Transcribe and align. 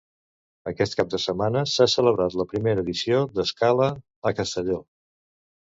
Aquest 0.71 0.95
cap 1.01 1.11
de 1.15 1.19
setmana 1.25 1.63
s'ha 1.73 1.87
celebrat 1.95 2.39
la 2.41 2.49
primera 2.55 2.85
edició 2.87 3.21
d'Escala 3.37 3.93
a 4.31 4.35
Castelló. 4.41 4.85